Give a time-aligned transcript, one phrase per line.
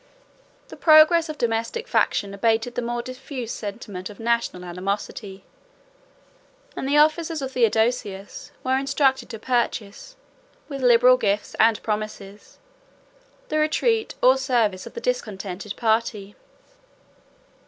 [0.69, 5.43] The progress of domestic faction abated the more diffusive sentiment of national animosity;
[6.75, 10.15] and the officers of Theodosius were instructed to purchase,
[10.67, 12.57] with liberal gifts and promises,
[13.49, 16.35] the retreat or service of the discontented party.